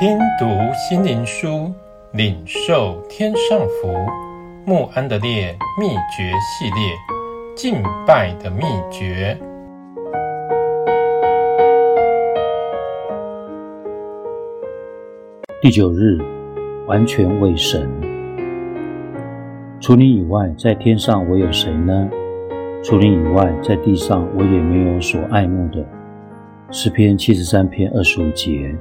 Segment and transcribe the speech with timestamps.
[0.00, 1.72] 听读心灵书，
[2.12, 3.92] 领受天上福。
[4.64, 6.94] 穆安德烈秘诀系列，
[7.56, 8.62] 敬拜的秘
[8.92, 9.36] 诀。
[15.60, 16.20] 第九日，
[16.86, 17.90] 完全为神。
[19.80, 22.08] 除你以外，在天上我有谁呢？
[22.84, 25.84] 除你以外，在地上我也没有所爱慕的。
[26.70, 28.72] 诗篇七十三篇二十五节。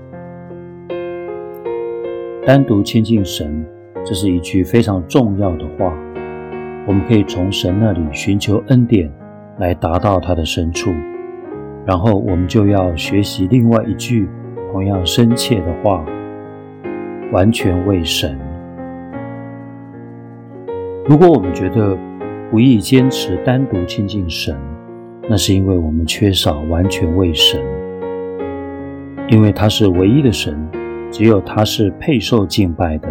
[2.48, 3.62] 单独亲近神，
[4.06, 5.94] 这是一句非常重要的话。
[6.88, 9.12] 我们可以从神那里寻求恩典，
[9.60, 10.90] 来达到他的深处。
[11.86, 14.30] 然后我们就要学习另外一句
[14.72, 16.06] 同样深切的话：
[17.34, 18.40] 完全为神。
[21.06, 21.98] 如果我们觉得
[22.50, 24.58] 不易坚持单独亲近神，
[25.30, 27.62] 那是因为我们缺少完全为神。
[29.28, 30.58] 因为他是唯一的神，
[31.18, 33.08] 只有他是配受敬拜的。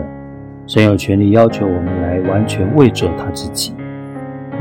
[0.65, 3.75] 神有权利要求我们来完全为着他自己。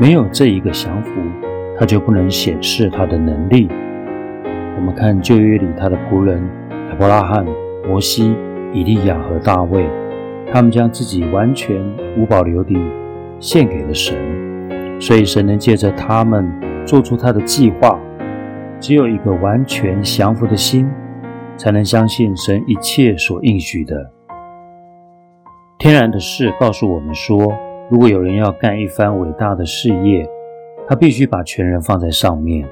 [0.00, 1.12] 没有这一个降服，
[1.78, 3.68] 他就不能显示他的能力。
[4.76, 6.42] 我们看旧约里他的仆人
[6.90, 7.46] 亚伯拉罕、
[7.86, 8.34] 摩西、
[8.72, 9.86] 以利亚和大卫，
[10.52, 11.80] 他们将自己完全
[12.18, 12.76] 无保留地
[13.38, 14.16] 献给了神，
[15.00, 16.52] 所以神能借着他们
[16.84, 17.96] 做出他的计划。
[18.80, 20.90] 只有一个完全降服的心。
[21.56, 24.10] 才能相信神一切所应许的。
[25.78, 27.54] 天然的事告诉我们说，
[27.90, 30.26] 如果有人要干一番伟大的事业，
[30.88, 32.66] 他必须把全人放在上面。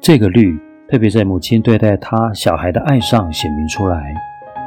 [0.00, 0.56] 这个律
[0.88, 4.14] 特别在母亲对待她小孩的爱上显明出来。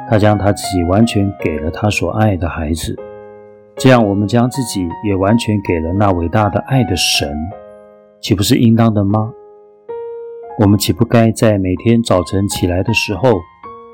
[0.09, 2.95] 她将她自己完全给了她所爱的孩子，
[3.77, 7.31] 这样我们将自己也完全给了那伟大的爱的神，
[8.19, 9.31] 岂不是应当的吗？
[10.59, 13.31] 我们岂不该在每天早晨起来的时候，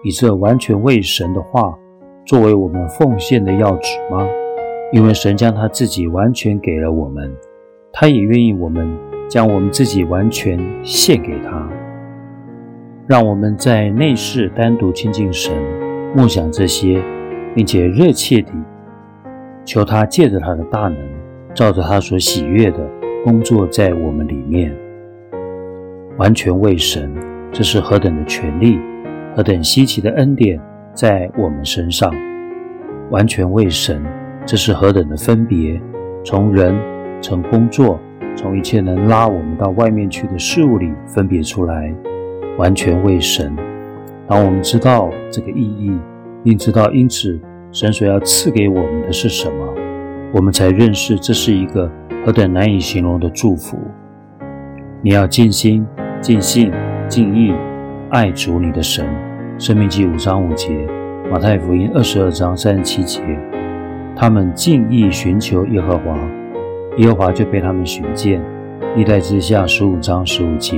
[0.03, 1.77] 以这完全为神的话
[2.25, 4.27] 作为我们奉献的要旨吗？
[4.91, 7.31] 因为神将他自己完全给了我们，
[7.93, 8.97] 他也愿意我们
[9.29, 11.69] 将我们自己完全献给他。
[13.05, 15.53] 让我们在内室单独亲近神，
[16.15, 16.99] 默想这些，
[17.53, 18.51] 并且热切地
[19.63, 20.97] 求他借着他的大能，
[21.53, 22.89] 照着他所喜悦的
[23.23, 24.75] 工作在我们里面。
[26.17, 27.13] 完全为神，
[27.51, 28.79] 这是何等的权利，
[29.35, 30.59] 何等稀奇的恩典
[30.93, 32.13] 在我们身上。
[33.11, 34.01] 完全为神，
[34.45, 35.79] 这是何等的分别，
[36.23, 36.75] 从人、
[37.21, 37.99] 从工作、
[38.35, 41.93] 从一切能拉我们到外面去的事物里分别出来。
[42.57, 43.53] 完全为神。
[44.27, 45.91] 当我们知道这个意义，
[46.41, 47.37] 并知道因此
[47.69, 49.73] 神所要赐给我们的是什么，
[50.33, 51.91] 我们才认识这是一个
[52.25, 53.77] 何等难以形容的祝福。
[55.01, 55.85] 你要尽心。
[56.21, 56.71] 尽信、
[57.07, 57.53] 尽意
[58.09, 59.05] 爱主你的神，
[59.63, 60.69] 《生命记》五章五节，
[61.29, 63.21] 《马太福音》二十二章三十七节。
[64.15, 66.17] 他们尽意寻求耶和华，
[66.97, 68.41] 耶和华就被他们寻见。
[68.95, 70.77] 历代之下十五章十五节，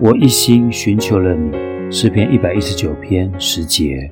[0.00, 1.50] 我一心寻求了你，
[1.90, 4.10] 诗篇一百一十九篇十节。